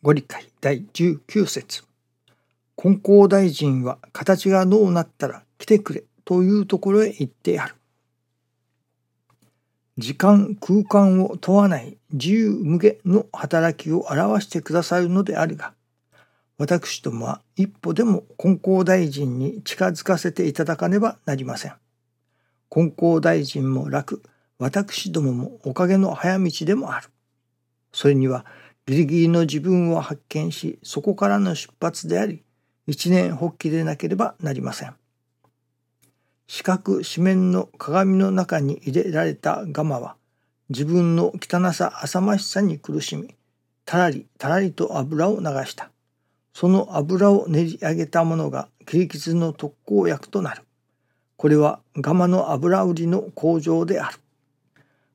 [0.00, 1.82] ご理解第19節
[2.76, 7.74] 金光大臣は形がどうなったら来てくれというところへ行ってある。
[9.96, 15.74] 時間空間を問わない自由無下の働きを表してくださるのであるが
[16.58, 21.72] 私どもは一歩でも金光大臣に近づかせていただかねばなりません。
[22.70, 24.22] 金光大臣も楽
[24.60, 27.08] 私どももおかげの早道でもある。
[27.92, 28.46] それには
[28.88, 32.42] ギリギリの自分を発見しそこからの出発であり
[32.86, 34.94] 一年発起でなければなりません。
[36.46, 40.16] 四角四面の鏡の中に入れられたガマは
[40.70, 43.34] 自分の汚さ浅ましさに苦しみ
[43.84, 45.90] たらりたらりと油を流した。
[46.54, 50.62] その油を練り上げたものが切り傷の特効薬となる。
[51.36, 54.18] これはガマの油売りの工場である。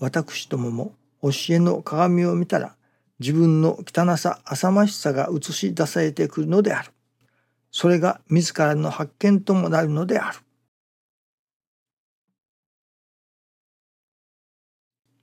[0.00, 0.92] 私どもも
[1.22, 2.74] 教えの鏡を見たら
[3.20, 6.90] 自分の汚さ浅ましさが映し出されてくるのである
[7.70, 10.38] それが自らの発見ともなるのである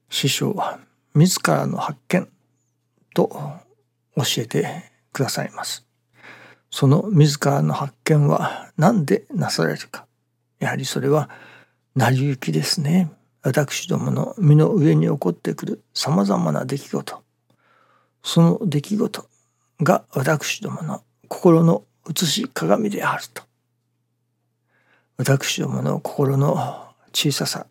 [0.10, 0.80] 師匠は
[1.16, 2.28] 自らの発見
[3.14, 3.30] と
[4.16, 5.88] 教えてくださいます。
[6.70, 10.06] その自らの発見は何でなされるか。
[10.60, 11.30] やはりそれは
[11.96, 13.12] 成り行きですね。
[13.42, 17.21] 私どもの身の上に起こってくるさまざまな出来事。
[18.24, 19.26] その出来事
[19.82, 23.44] が私どもの心の写し鏡であると。
[25.18, 27.68] 私どもの心の小ささ、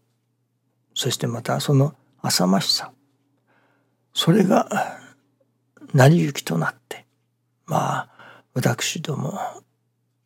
[0.94, 2.92] そしてまたその浅ましさ
[4.14, 4.68] それが
[5.94, 7.06] 成り行きとなって
[7.66, 8.08] まあ
[8.54, 9.38] 私ども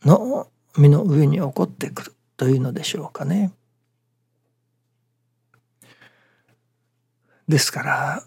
[0.02, 3.52] の身の上に起こってくるというのでしょうかね。
[7.46, 8.22] ですから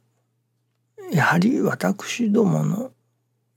[1.11, 2.91] やはり私どもの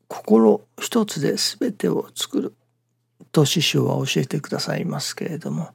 [0.09, 2.55] 心一つで全てを作る
[3.33, 5.69] と師匠は教えてくださいますけれども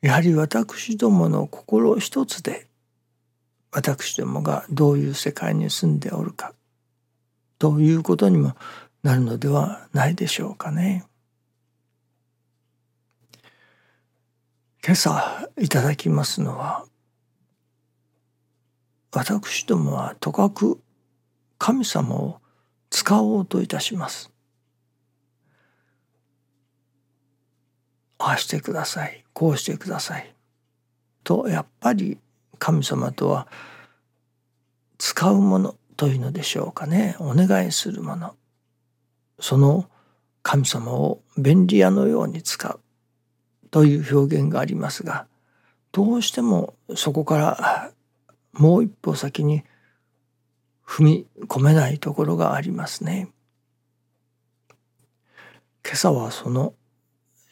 [0.00, 2.68] やはり私どもの心一つで
[3.70, 6.54] 私どもがどういう世界に住んでおるか
[7.58, 8.54] ということにも
[9.02, 11.04] なるのではないでしょうかね。
[14.84, 16.84] 今朝いただきますのは
[19.10, 20.78] 私どもはとかく
[21.64, 22.40] 神様を
[22.90, 24.30] 使おうといたします。
[28.18, 29.24] ああしてください。
[29.32, 30.34] こうしてください。
[31.22, 32.18] とやっぱり
[32.58, 33.48] 神様とは
[34.98, 37.16] 使うものというのでしょうかね。
[37.18, 38.34] お願いするもの。
[39.40, 39.88] その
[40.42, 42.78] 神様を便利屋のように使う
[43.70, 45.26] という表現がありますが
[45.92, 47.90] どうしてもそこから
[48.52, 49.64] もう一歩先に
[50.86, 53.28] 踏み込めないところがありますね。
[55.84, 56.74] 今朝はその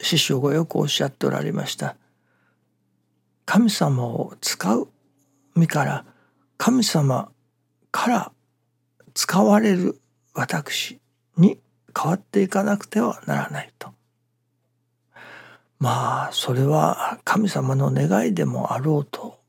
[0.01, 1.95] 師匠がよくおっしゃっておられました
[3.45, 4.87] 神様を使う
[5.55, 6.05] 身から
[6.57, 7.31] 神様
[7.91, 8.31] から
[9.13, 9.99] 使われる
[10.33, 10.99] 私
[11.37, 11.59] に
[11.95, 13.91] 変わっていかなくてはならないと。
[15.77, 19.39] まあそれは神様の願いでもあろうと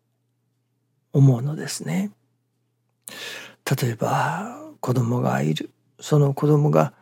[1.13, 2.11] 思うのですね。
[3.71, 5.71] 例えば子供がいる。
[5.99, 6.93] その子供が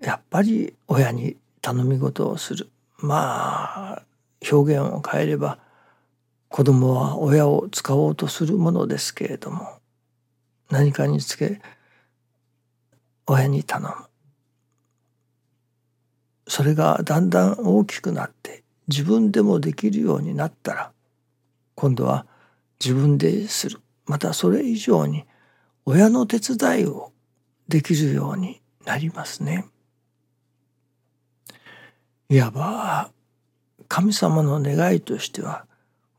[0.00, 2.68] やっぱり親に頼み事をする。
[2.98, 4.02] まあ
[4.50, 5.58] 表現を変えれば
[6.48, 9.80] 子供は親を使おうとするものですけれども
[10.70, 11.60] 何かにつけ
[13.26, 13.94] 親に頼む。
[16.46, 20.92] それがだんだん大きくなって自分でもできるようになったら
[21.74, 22.26] 今度は
[22.84, 23.80] 自分でする。
[24.06, 25.24] またそれ以上に
[25.86, 27.12] 親の手伝いを
[27.68, 29.66] できるようになりますね。
[32.28, 33.10] いわば
[33.88, 35.66] 神様の願いとしては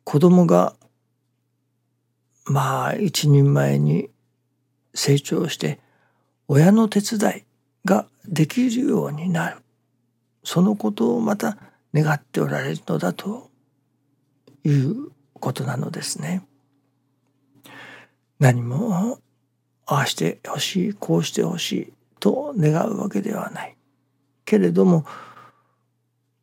[0.03, 0.75] 子供が
[2.45, 4.09] まあ一人前に
[4.93, 5.79] 成長して
[6.47, 7.43] 親の手伝い
[7.85, 9.57] ができるようになる
[10.43, 11.57] そのことをまた
[11.93, 13.49] 願っておられるのだと
[14.63, 16.45] いうことなのですね。
[18.39, 19.19] 何も
[19.85, 23.75] ああしてほしいこうしてほしいと願うわけではない。
[24.45, 25.05] けれども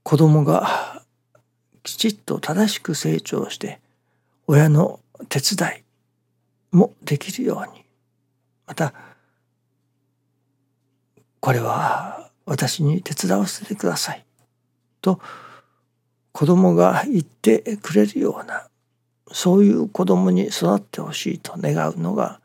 [0.02, 1.02] 子供が
[1.82, 3.80] きちっと正しく成長して
[4.46, 5.68] 親の手伝
[6.72, 7.84] いもできるように
[8.66, 8.92] また
[11.40, 14.24] これは私に手伝わせてください
[15.00, 15.20] と
[16.32, 18.66] 子供が言ってくれるような
[19.32, 22.40] そういう子供に育ってほしいと願うのが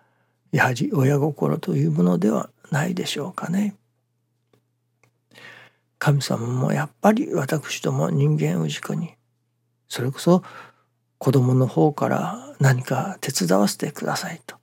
[0.52, 3.76] やはり親心というものではないでしょうかね。
[6.00, 9.16] 神様もやっぱり私ども人間氏子に
[9.88, 10.44] それこそ
[11.18, 14.56] 子供の方から何か手伝わせてくださいと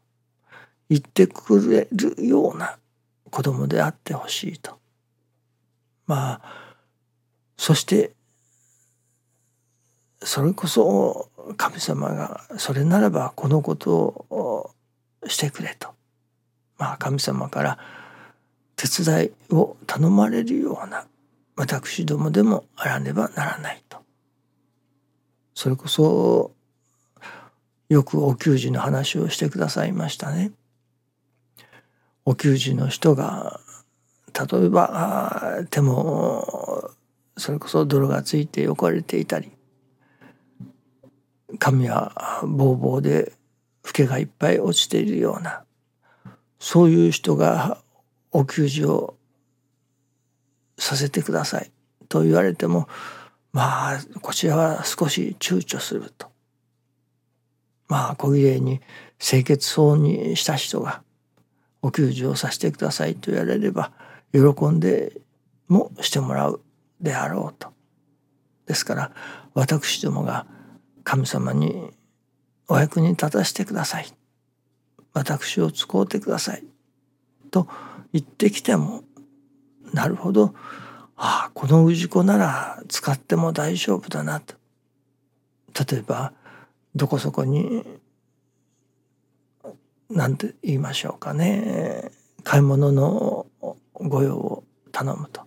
[0.88, 2.78] 言ってくれるような
[3.30, 4.78] 子供であってほしいと。
[6.06, 6.74] まあ
[7.56, 8.12] そして
[10.22, 13.92] それこそ神様がそれならばこのこと
[14.30, 14.70] を
[15.28, 15.88] してくれと。
[16.78, 17.78] まあ神様から
[18.76, 21.06] 手伝いを頼まれるような
[21.56, 23.98] 私どもでもあらねばならないと。
[25.54, 26.52] それこそ
[27.88, 30.52] よくお給仕の話をしてくださいましたね。
[32.24, 33.60] お給仕の人が
[34.34, 36.90] 例えば手も
[37.36, 39.52] それこそ泥がついて汚れていたり
[41.58, 43.32] 髪はぼうぼうで
[43.84, 45.64] 老けがいっぱい落ちているような
[46.58, 47.78] そういう人が
[48.32, 49.16] お給仕を
[50.78, 51.70] させてください
[52.08, 52.88] と言われても
[53.52, 56.28] まあこちらは少し躊躇すると。
[57.86, 58.80] まあ小綺麗に
[59.18, 61.02] 清潔そうにした人が
[61.82, 63.92] お給仕をさせてくださいと言われれば
[64.32, 65.12] 喜んで
[65.68, 66.60] もしてもらう
[67.00, 67.72] であろうと。
[68.66, 69.12] ですから
[69.52, 70.46] 私どもが
[71.04, 71.90] 神様に
[72.68, 74.06] お役に立たせてください。
[75.12, 76.64] 私を使うてください。
[77.50, 77.68] と
[78.12, 79.04] 言ってきても
[79.92, 80.54] なるほど。
[81.16, 84.54] ああこの氏子なら使っても大丈夫だなと。
[85.88, 86.32] 例えば
[86.94, 87.84] どこそこに
[90.10, 92.10] 何て言いましょうかね。
[92.42, 93.46] 買い物の
[93.94, 95.42] 御用を頼むと。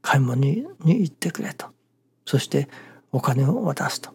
[0.00, 1.66] 買い物に行ってくれと。
[2.24, 2.68] そして
[3.12, 4.10] お金を渡すと。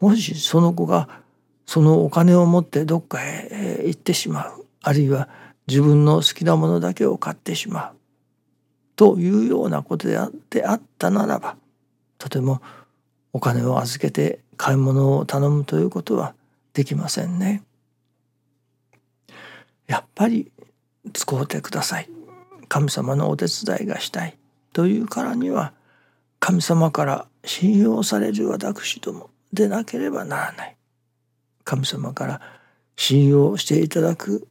[0.00, 1.24] もしその子が
[1.66, 4.66] そのお金を持ってどっかへ行ってしまう。
[4.82, 5.28] あるいは
[5.66, 7.96] 自分の好きなものだけを買ってしまう。
[8.94, 10.30] というようなことであ
[10.72, 11.56] ったならば
[12.18, 12.62] とても
[13.32, 16.34] お金を預けて買い物を頼むということは
[16.72, 17.62] できませんね。
[19.86, 20.50] やっぱり
[21.12, 22.08] 使うてください。
[22.68, 24.38] 神様のお手伝いがしたい。
[24.72, 25.72] というからには
[26.38, 30.75] 神様から信用される私どもでなければならない。
[31.66, 32.40] 神様から
[32.96, 34.46] 信用していただく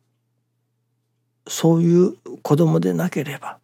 [1.48, 3.58] そういう子供でなければ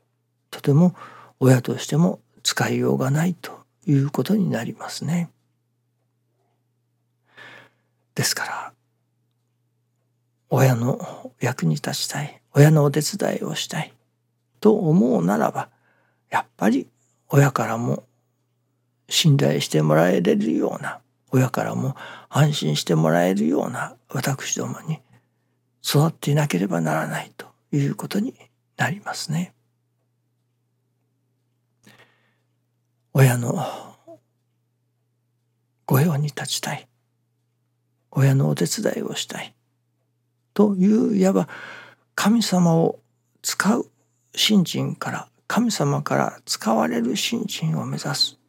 [0.50, 0.96] とても
[1.40, 5.30] 親としても使いようがないということになりますね。
[8.16, 8.74] ですから
[10.50, 13.94] 親の役に立ちたい親のお手伝いをしたい
[14.62, 15.70] と思うならば
[16.30, 16.88] やっぱり
[17.30, 18.04] 親からも
[19.10, 21.02] 信頼してもらえれるような
[21.32, 21.96] 親からも
[22.30, 25.00] 安心してもらえるような私どもに
[25.84, 28.36] 育っていなければならないということに
[28.78, 29.54] なりますね。
[33.14, 33.66] 親の
[35.86, 36.88] 御用に立ちたい
[38.12, 39.54] 親のお手伝いをしたい
[40.54, 41.50] といういわば
[42.16, 43.00] 神様を
[43.42, 43.90] 使う
[44.34, 48.40] 信心から神様から使われる信心を目指す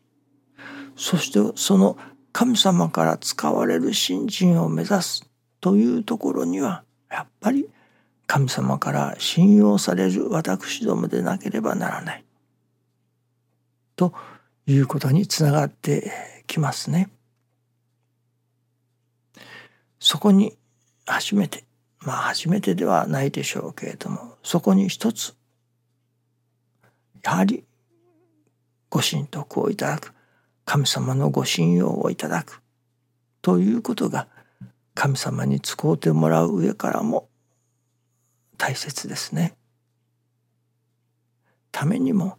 [0.97, 1.97] そしてその
[2.33, 5.31] 神様から使われる信心を目指す
[5.61, 7.69] というところにはやっぱり
[8.27, 12.25] 神様から信用される私どもでなければならない
[13.97, 14.15] と
[14.67, 16.11] いうことにつながって
[16.47, 17.11] きますね。
[20.01, 20.57] そこに
[21.07, 21.65] 初めて
[22.01, 25.37] まあ初めてではないでしょうけれどもそこに一つ
[27.23, 27.65] やはり
[28.91, 30.13] ご神徳をいただく
[30.73, 32.63] 神様のご信用をいただく。
[33.43, 34.27] ということが
[34.95, 37.29] 神様に使うてもらう上からも
[38.57, 39.55] 大切ですね。
[41.73, 42.39] ためにも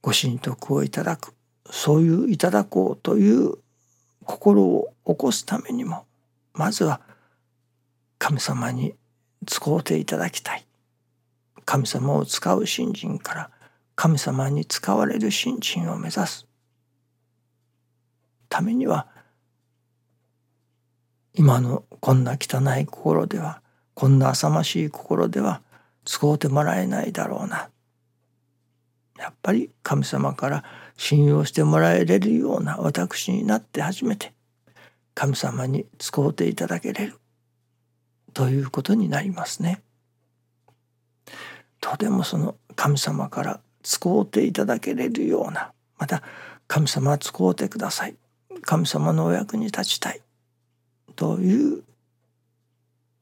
[0.00, 1.34] ご神徳をいただく。
[1.70, 3.58] そういういただこうという
[4.24, 6.06] 心を起こすためにも
[6.54, 7.02] まずは
[8.16, 8.94] 神様に
[9.46, 10.64] 使うていただきたい。
[11.66, 13.50] 神様を使う信心から
[13.96, 16.46] 神様に使われる信心を目指す。
[18.54, 19.08] ためには
[21.32, 23.60] 今のこんな汚い心では
[23.94, 25.60] こんな浅ましい心では
[26.04, 27.68] 使うてもらえないだろうな。
[29.18, 30.64] やっぱり神様から
[30.96, 34.32] 信用してもらえれるような私になって初めて
[35.16, 37.18] 神様に使うていただけれる。
[38.34, 39.82] ということになりますね。
[41.80, 46.22] とてもその神様から使うていただけれるようなまた
[46.68, 48.14] 神様は使うてください。
[48.64, 50.20] 神様のお役に立ちたい
[51.16, 51.82] という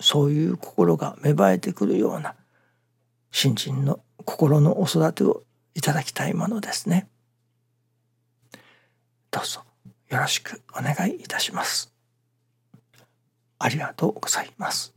[0.01, 2.35] そういう心が芽生えてくるような
[3.31, 5.43] 新人の心のお育てを
[5.75, 7.09] いただきたいものですね。
[9.31, 9.63] どうぞ
[10.11, 11.93] よろしくお願いいたします。
[13.59, 14.95] ありがとうございます。